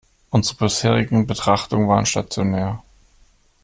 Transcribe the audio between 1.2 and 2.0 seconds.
Betrachtungen